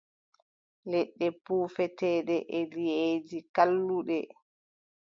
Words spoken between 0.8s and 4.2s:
Leɗɗe puufeteeɗe e liʼeeji, kalluɗe.